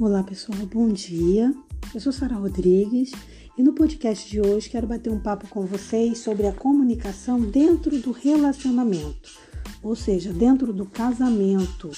[0.00, 1.54] Olá pessoal, bom dia.
[1.94, 3.12] Eu sou Sara Rodrigues
[3.56, 7.96] e no podcast de hoje quero bater um papo com vocês sobre a comunicação dentro
[8.00, 9.30] do relacionamento,
[9.84, 11.92] ou seja, dentro do casamento.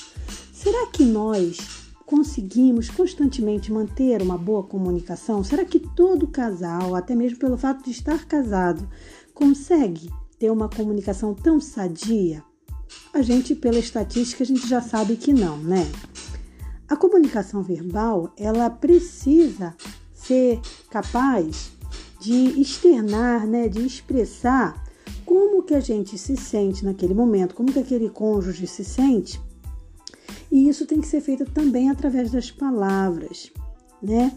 [0.53, 1.57] Será que nós
[2.05, 5.43] conseguimos constantemente manter uma boa comunicação?
[5.43, 8.87] Será que todo casal, até mesmo pelo fato de estar casado,
[9.33, 12.45] consegue ter uma comunicação tão sadia?
[13.15, 15.91] A gente, pela estatística, a gente já sabe que não, né?
[16.89, 19.75] A comunicação verbal, ela precisa
[20.15, 21.73] ser capaz
[22.21, 24.85] de externar, né, de expressar
[25.25, 29.41] como que a gente se sente naquele momento, como que aquele cônjuge se sente.
[30.51, 33.53] E isso tem que ser feito também através das palavras,
[34.01, 34.33] né?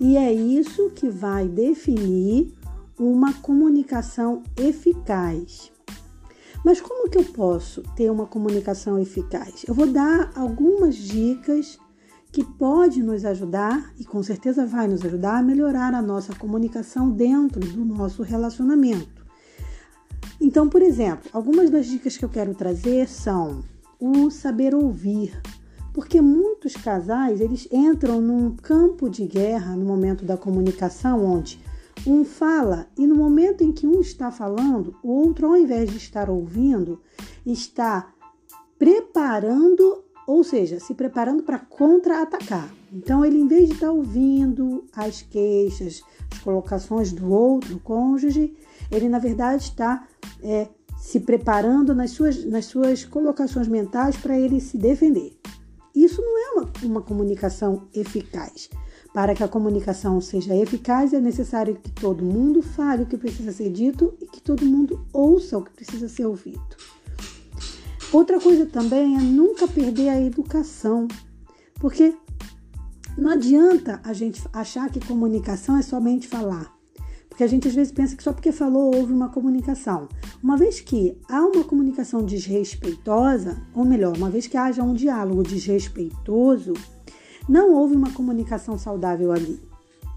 [0.00, 2.52] E é isso que vai definir
[2.98, 5.70] uma comunicação eficaz.
[6.64, 9.64] Mas como que eu posso ter uma comunicação eficaz?
[9.66, 11.78] Eu vou dar algumas dicas
[12.32, 17.10] que pode nos ajudar e com certeza vai nos ajudar a melhorar a nossa comunicação
[17.10, 19.22] dentro do nosso relacionamento.
[20.40, 23.62] Então, por exemplo, algumas das dicas que eu quero trazer são
[24.00, 25.38] o saber ouvir,
[25.92, 31.60] porque muitos casais eles entram num campo de guerra no momento da comunicação onde
[32.06, 35.98] um fala e no momento em que um está falando, o outro ao invés de
[35.98, 37.00] estar ouvindo,
[37.44, 38.12] está
[38.78, 42.72] preparando ou seja, se preparando para contra-atacar.
[42.92, 48.54] Então, ele, em vez de estar tá ouvindo as queixas, as colocações do outro cônjuge,
[48.90, 50.06] ele, na verdade, está
[50.42, 55.36] é, se preparando nas suas, nas suas colocações mentais para ele se defender.
[55.94, 58.70] Isso não é uma, uma comunicação eficaz.
[59.12, 63.52] Para que a comunicação seja eficaz, é necessário que todo mundo fale o que precisa
[63.52, 66.62] ser dito e que todo mundo ouça o que precisa ser ouvido.
[68.12, 71.08] Outra coisa também é nunca perder a educação,
[71.76, 72.14] porque
[73.16, 76.70] não adianta a gente achar que comunicação é somente falar.
[77.26, 80.10] Porque a gente às vezes pensa que só porque falou houve uma comunicação.
[80.42, 85.42] Uma vez que há uma comunicação desrespeitosa, ou melhor, uma vez que haja um diálogo
[85.42, 86.74] desrespeitoso,
[87.48, 89.58] não houve uma comunicação saudável ali,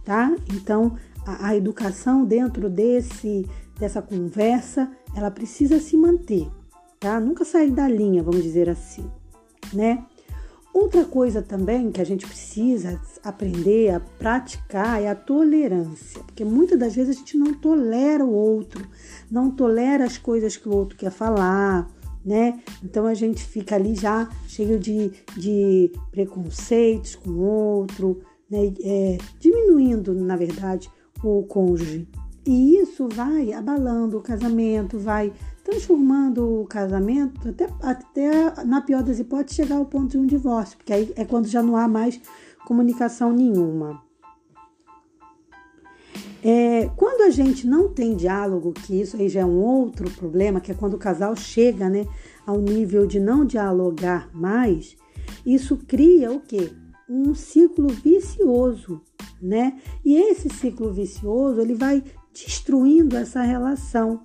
[0.03, 0.35] tá?
[0.53, 3.47] Então, a, a educação dentro desse
[3.79, 6.49] dessa conversa, ela precisa se manter
[6.99, 7.19] tá?
[7.19, 9.09] Nunca sair da linha, vamos dizer assim,
[9.73, 10.05] né?
[10.75, 16.77] Outra coisa também que a gente precisa aprender a praticar é a tolerância, porque muitas
[16.77, 18.85] das vezes a gente não tolera o outro,
[19.31, 21.89] não tolera as coisas que o outro quer falar,
[22.25, 22.59] né?
[22.83, 28.19] Então a gente fica ali já cheio de, de preconceitos com o outro,
[28.49, 28.73] né?
[28.83, 30.91] É, diminuindo, na verdade,
[31.23, 32.05] o cônjuge.
[32.45, 35.31] E isso vai abalando o casamento, vai
[35.65, 40.77] transformando o casamento, até, até na pior das hipóteses, chegar ao ponto de um divórcio,
[40.77, 42.21] porque aí é quando já não há mais
[42.65, 44.01] comunicação nenhuma.
[46.43, 50.61] É, quando a gente não tem diálogo, que isso aí já é um outro problema,
[50.61, 52.05] que é quando o casal chega né,
[52.45, 54.95] ao nível de não dialogar mais,
[55.43, 56.71] isso cria o quê?
[57.09, 59.01] Um ciclo vicioso,
[59.41, 59.79] né?
[60.03, 64.21] E esse ciclo vicioso, ele vai destruindo essa relação.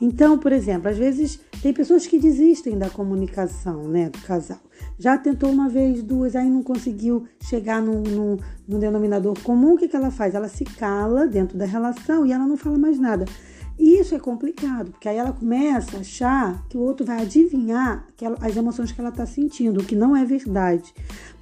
[0.00, 4.60] Então, por exemplo, às vezes tem pessoas que desistem da comunicação né, do casal.
[4.98, 8.36] Já tentou uma vez, duas, aí não conseguiu chegar num
[8.78, 9.74] denominador comum.
[9.74, 10.34] O que, que ela faz?
[10.34, 13.24] Ela se cala dentro da relação e ela não fala mais nada.
[13.78, 18.06] E isso é complicado, porque aí ela começa a achar que o outro vai adivinhar
[18.20, 20.94] ela, as emoções que ela está sentindo, o que não é verdade.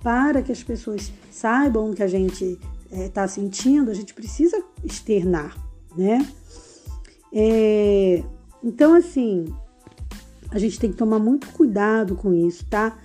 [0.02, 2.58] Para que as pessoas saibam o que a gente
[2.90, 5.56] está é, sentindo, a gente precisa externar,
[5.96, 6.26] né?
[7.32, 8.24] É,
[8.64, 9.54] então, assim,
[10.50, 12.96] a gente tem que tomar muito cuidado com isso, tá?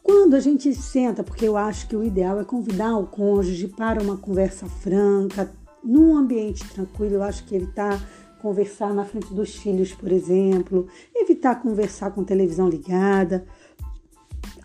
[0.00, 4.00] Quando a gente senta, porque eu acho que o ideal é convidar o cônjuge para
[4.00, 5.50] uma conversa franca,
[5.82, 8.00] num ambiente tranquilo, eu acho que evitar
[8.40, 13.44] conversar na frente dos filhos, por exemplo, evitar conversar com televisão ligada.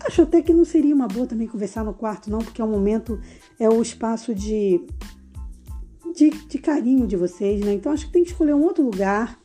[0.04, 2.70] Acho até que não seria uma boa também conversar no quarto, não, porque é um
[2.70, 3.20] momento,
[3.58, 4.86] é o espaço de,
[6.14, 7.72] de, de carinho de vocês, né?
[7.72, 9.36] Então acho que tem que escolher um outro lugar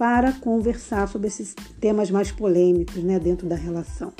[0.00, 4.14] para conversar sobre esses temas mais polêmicos né, dentro da relação.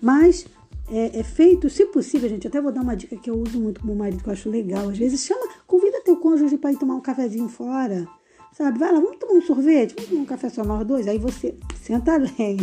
[0.00, 0.46] Mas
[0.90, 3.82] é, é, feito, se possível, gente, até vou dar uma dica que eu uso muito
[3.82, 4.88] com meu marido, que eu acho legal.
[4.88, 8.08] Às vezes chama, convida teu cônjuge para ir tomar um cafezinho fora.
[8.50, 8.78] Sabe?
[8.78, 11.06] Vai lá, vamos tomar um sorvete, vamos tomar um café só nós dois.
[11.06, 12.56] Aí você senta além.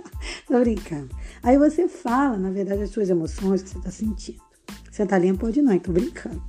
[0.48, 1.10] tô brincando.
[1.42, 4.40] Aí você fala, na verdade, as suas emoções que você está sentindo.
[4.90, 6.42] Senta além pode não, tô brincando.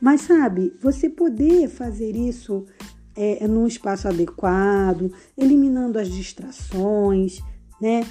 [0.00, 2.66] Mas sabe, você poder fazer isso
[3.16, 7.40] é, é, num espaço adequado, eliminando as distrações,
[7.80, 8.04] né?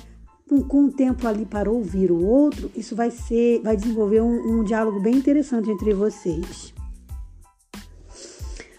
[0.47, 4.63] com, com tempo ali para ouvir o outro, isso vai ser, vai desenvolver um, um
[4.63, 6.73] diálogo bem interessante entre vocês.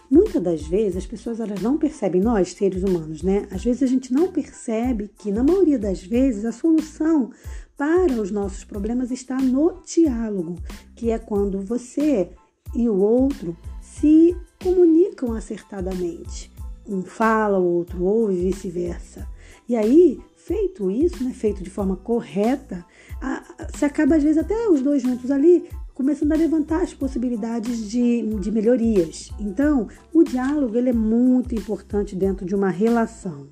[0.09, 3.47] Muitas das vezes as pessoas elas não percebem, nós seres humanos, né?
[3.51, 7.31] Às vezes a gente não percebe que, na maioria das vezes, a solução
[7.75, 10.55] para os nossos problemas está no diálogo,
[10.95, 12.29] que é quando você
[12.73, 14.35] e o outro se
[14.65, 16.51] comunicam acertadamente.
[16.87, 19.27] Um fala, o outro ouve vice-versa.
[19.69, 22.83] E aí, feito isso, né, feito de forma correta,
[23.21, 26.93] a, a, se acaba às vezes até os dois juntos ali começando a levantar as
[26.93, 29.31] possibilidades de, de melhorias.
[29.39, 33.47] Então, o diálogo ele é muito importante dentro de uma relação.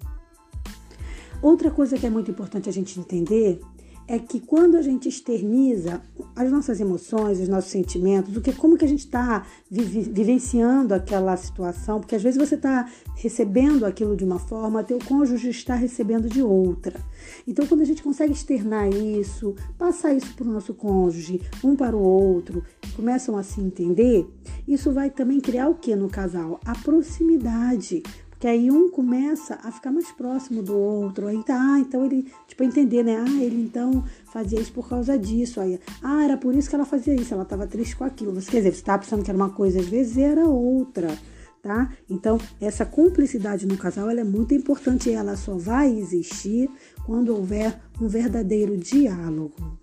[1.43, 3.61] Outra coisa que é muito importante a gente entender
[4.07, 6.01] é que quando a gente externiza
[6.35, 11.35] as nossas emoções, os nossos sentimentos, o que, como que a gente está vivenciando aquela
[11.37, 16.29] situação, porque às vezes você está recebendo aquilo de uma forma, teu cônjuge está recebendo
[16.29, 16.99] de outra.
[17.47, 21.95] Então, quando a gente consegue externar isso, passar isso para o nosso cônjuge, um para
[21.95, 22.63] o outro,
[22.95, 24.27] começam a se entender,
[24.67, 26.59] isso vai também criar o que no casal?
[26.65, 28.03] A proximidade
[28.43, 32.29] que aí um começa a ficar mais próximo do outro, aí tá, ah, então ele,
[32.45, 33.15] tipo, entender, né?
[33.25, 34.03] Ah, ele então
[34.33, 37.45] fazia isso por causa disso, aí, ah, era por isso que ela fazia isso, ela
[37.45, 38.33] tava triste com aquilo.
[38.33, 41.17] Você quer dizer, você tava pensando que era uma coisa, às vezes era outra,
[41.61, 41.89] tá?
[42.09, 46.69] Então, essa cumplicidade no casal, ela é muito importante e ela só vai existir
[47.05, 49.79] quando houver um verdadeiro diálogo.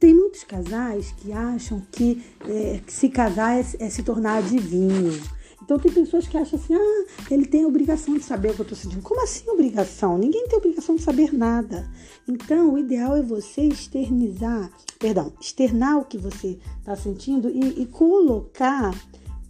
[0.00, 5.35] Tem muitos casais que acham que, é, que se casar é, é se tornar adivinho.
[5.62, 8.64] Então tem pessoas que acham assim, ah, ele tem obrigação de saber o que eu
[8.64, 9.02] estou sentindo.
[9.02, 10.18] Como assim obrigação?
[10.18, 11.88] Ninguém tem obrigação de saber nada.
[12.28, 17.86] Então o ideal é você externizar, perdão, externar o que você está sentindo e, e,
[17.86, 18.94] colocar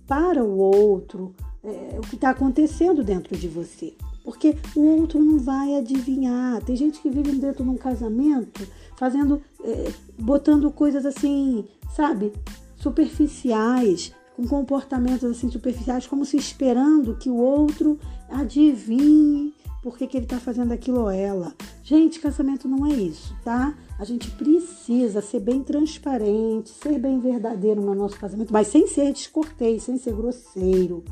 [0.06, 3.94] para o outro é, o que está acontecendo dentro de você.
[4.24, 6.62] Porque o outro não vai adivinhar.
[6.64, 8.66] Tem gente que vive dentro de um casamento
[8.96, 11.64] fazendo, é, botando coisas assim,
[11.94, 12.32] sabe,
[12.76, 17.98] superficiais, com comportamentos assim superficiais, como se esperando que o outro
[18.28, 21.54] adivinhe por que, que ele está fazendo aquilo ou ela.
[21.82, 23.72] Gente, casamento não é isso, tá?
[23.98, 29.12] A gente precisa ser bem transparente, ser bem verdadeiro no nosso casamento, mas sem ser
[29.12, 31.02] descortês, sem ser grosseiro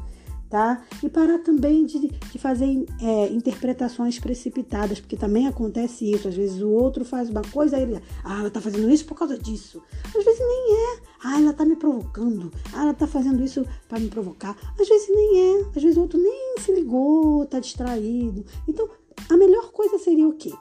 [0.55, 0.85] tá?
[1.03, 6.29] E parar também de, de fazer é, interpretações precipitadas, porque também acontece isso.
[6.29, 9.19] Às vezes o outro faz uma coisa, e ele, ah, ela tá fazendo isso por
[9.19, 9.83] causa disso.
[10.05, 11.14] Às vezes nem é.
[11.25, 12.53] Ah, ela tá me provocando.
[12.75, 14.55] Ah, ela tá fazendo isso para me provocar.
[14.79, 15.61] Às vezes nem é.
[15.75, 18.45] Às vezes o outro nem se ligou, tá distraído.
[18.69, 18.87] Então,
[19.31, 20.53] a melhor coisa seria o quê?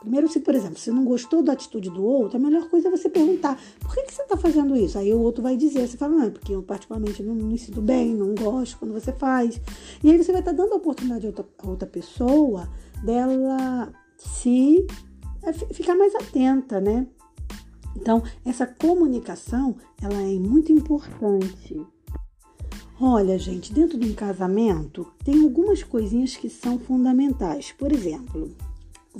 [0.00, 2.90] Primeiro, se, por exemplo, você não gostou da atitude do outro, a melhor coisa é
[2.90, 4.96] você perguntar: por que, que você está fazendo isso?
[4.98, 7.82] Aí o outro vai dizer: você fala, não, é porque eu particularmente não me sinto
[7.82, 9.60] bem, não gosto quando você faz.
[10.02, 12.66] E aí você vai estar tá dando a oportunidade a outra, a outra pessoa
[13.04, 14.86] dela se
[15.42, 17.06] é, ficar mais atenta, né?
[17.96, 21.86] Então, essa comunicação, ela é muito importante.
[23.00, 27.72] Olha, gente, dentro de um casamento, tem algumas coisinhas que são fundamentais.
[27.72, 28.54] Por exemplo,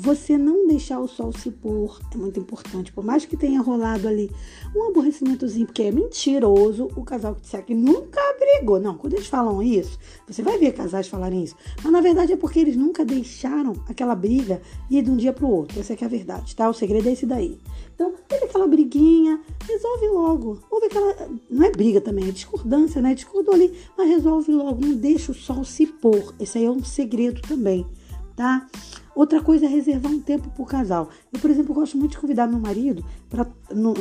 [0.00, 2.91] você não deixar o sol se pôr é muito importante.
[2.91, 4.31] Por mais que tenha rolado ali
[4.75, 8.81] um aborrecimentozinho, porque é mentiroso o casal que disser que nunca brigou.
[8.81, 11.55] Não, quando eles falam isso, você vai ver casais falarem isso.
[11.82, 15.44] Mas na verdade é porque eles nunca deixaram aquela briga ir de um dia para
[15.44, 15.79] o outro.
[15.79, 16.70] Essa é que é a verdade, tá?
[16.70, 17.58] O segredo é esse daí.
[17.94, 20.58] Então, teve aquela briguinha, resolve logo.
[20.70, 21.29] Houve aquela.
[21.51, 23.13] Não é briga também, é discordância, né?
[23.15, 24.81] Discordou ali, mas resolve logo.
[24.81, 26.34] Não deixa o sol se pôr.
[26.41, 27.86] Esse aí é um segredo também,
[28.34, 28.67] tá?
[29.15, 31.10] Outra coisa é reservar um tempo para o casal.
[31.32, 33.46] Eu, por exemplo, gosto muito de convidar meu marido para,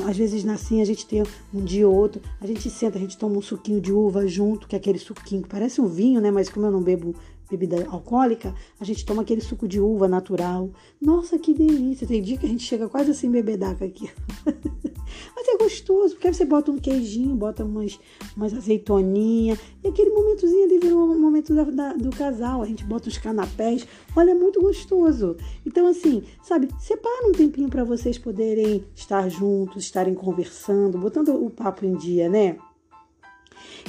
[0.07, 3.17] às vezes, assim, a gente tem um dia ou outro, a gente senta, a gente
[3.17, 6.31] toma um suquinho de uva junto, que é aquele suquinho que parece um vinho, né?
[6.31, 7.15] Mas como eu não bebo
[7.49, 10.69] bebida alcoólica, a gente toma aquele suco de uva natural.
[11.01, 12.07] Nossa, que delícia!
[12.07, 14.09] Tem dia que a gente chega quase assim bebedaca aqui.
[15.35, 17.99] Mas é gostoso, porque aí você bota um queijinho, bota umas,
[18.35, 22.61] umas azeitoninha, e aquele momentozinho ali virou um momento da, da, do casal.
[22.61, 23.87] A gente bota os canapés.
[24.15, 25.37] Olha, é muito gostoso.
[25.65, 31.49] Então, assim, sabe, separa um tempinho para vocês poderem estar juntos, estarem conversando, botando o
[31.49, 32.57] papo em dia, né?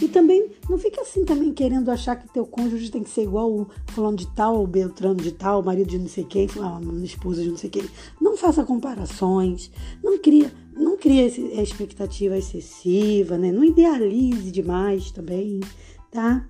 [0.00, 3.50] E também não fica assim também querendo achar que teu cônjuge tem que ser igual
[3.50, 7.04] o fulano de tal, o Beltrano de tal, o marido de não sei quem, a
[7.04, 7.84] esposa de não sei quem.
[8.20, 9.70] Não faça comparações,
[10.02, 13.52] não cria, não cria expectativa excessiva, né?
[13.52, 15.60] Não idealize demais também,
[16.10, 16.46] tá?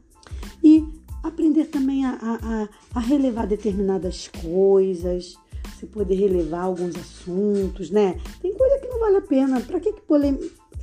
[0.62, 0.85] E
[1.23, 5.37] aprender também a, a, a relevar determinadas coisas,
[5.80, 8.18] você poder relevar alguns assuntos, né?
[8.42, 9.61] Tem coisa que não vale a pena.
[9.61, 10.02] Para que, que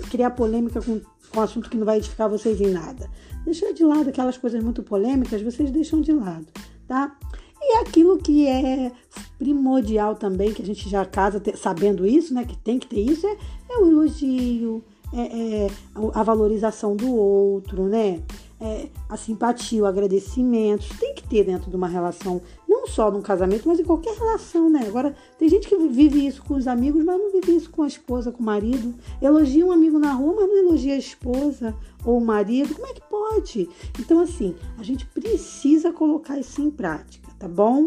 [0.10, 1.00] criar polêmica com,
[1.32, 3.10] com um assunto que não vai edificar vocês em nada.
[3.46, 6.46] Deixar de lado aquelas coisas muito polêmicas, vocês deixam de lado,
[6.88, 7.16] tá?
[7.62, 8.92] E aquilo que é
[9.40, 12.46] primordial também, que a gente já casa sabendo isso, né?
[12.46, 13.38] Que tem que ter isso, é,
[13.70, 15.68] é o elogio, é, é
[16.14, 18.22] a valorização do outro, né?
[18.60, 23.22] É, a simpatia, o agradecimento, tem que ter dentro de uma relação, não só num
[23.22, 24.84] casamento, mas em qualquer relação, né?
[24.88, 27.88] Agora, tem gente que vive isso com os amigos, mas não vive isso com a
[27.88, 28.96] esposa, com o marido.
[29.22, 32.74] Elogia um amigo na rua, mas não elogia a esposa ou o marido.
[32.74, 33.70] Como é que pode?
[34.00, 37.84] Então, assim, a gente precisa colocar isso em prática, tá bom?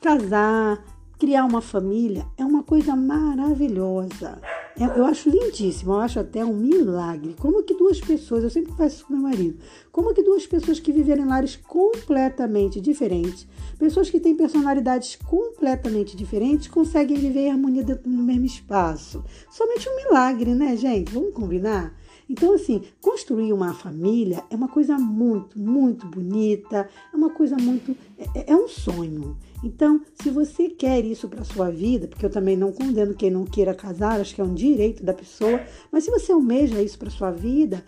[0.00, 0.82] Casar,
[1.18, 4.40] criar uma família é uma coisa maravilhosa.
[4.78, 7.34] É, eu acho lindíssimo, eu acho até um milagre.
[7.38, 9.58] Como que duas pessoas, eu sempre faço isso com meu marido,
[9.90, 13.46] como que duas pessoas que viveram em lares completamente diferentes,
[13.78, 19.24] pessoas que têm personalidades completamente diferentes, conseguem viver em harmonia dentro do mesmo espaço.
[19.50, 21.12] Somente um milagre, né, gente?
[21.12, 21.94] Vamos combinar?
[22.30, 27.96] Então, assim, construir uma família é uma coisa muito, muito bonita, é uma coisa muito.
[28.36, 29.36] é, é um sonho.
[29.64, 33.44] Então, se você quer isso para sua vida, porque eu também não condeno quem não
[33.44, 35.60] queira casar, acho que é um direito da pessoa,
[35.90, 37.84] mas se você almeja isso para sua vida,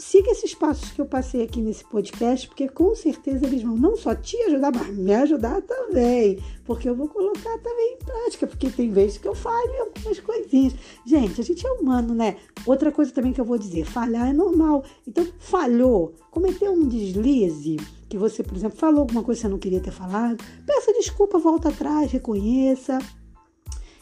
[0.00, 3.96] siga esses passos que eu passei aqui nesse podcast, porque com certeza eles vão não
[3.96, 8.70] só te ajudar, mas me ajudar também, porque eu vou colocar também em prática, porque
[8.70, 10.74] tem vezes que eu falho em algumas coisinhas.
[11.04, 12.36] Gente, a gente é humano, né?
[12.64, 14.84] Outra coisa também que eu vou dizer, falhar é normal.
[15.06, 17.76] Então, falhou, cometeu um deslize,
[18.08, 21.38] que você, por exemplo, falou alguma coisa que você não queria ter falado, peça desculpa,
[21.38, 22.98] volta atrás, reconheça,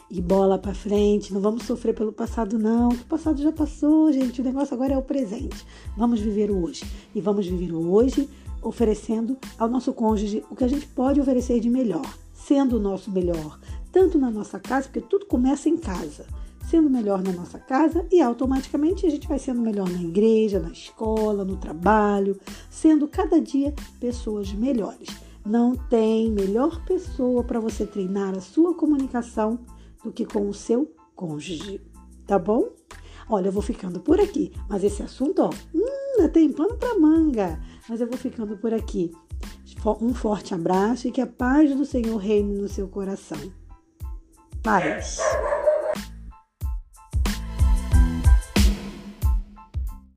[0.09, 1.33] e bola para frente.
[1.33, 2.89] Não vamos sofrer pelo passado, não.
[2.89, 4.41] O passado já passou, gente.
[4.41, 5.65] O negócio agora é o presente.
[5.95, 6.83] Vamos viver o hoje.
[7.13, 8.27] E vamos viver o hoje
[8.61, 13.09] oferecendo ao nosso cônjuge o que a gente pode oferecer de melhor, sendo o nosso
[13.09, 13.57] melhor,
[13.91, 16.25] tanto na nossa casa, porque tudo começa em casa.
[16.69, 20.69] Sendo melhor na nossa casa e automaticamente a gente vai sendo melhor na igreja, na
[20.69, 22.39] escola, no trabalho,
[22.69, 25.07] sendo cada dia pessoas melhores.
[25.43, 29.57] Não tem melhor pessoa para você treinar a sua comunicação
[30.03, 31.81] do que com o seu cônjuge,
[32.25, 32.69] tá bom?
[33.29, 37.59] Olha, eu vou ficando por aqui, mas esse assunto, ó, hum, tem pano para manga.
[37.87, 39.11] Mas eu vou ficando por aqui.
[40.01, 43.39] Um forte abraço e que a paz do Senhor reine no seu coração.
[44.61, 45.19] Paz.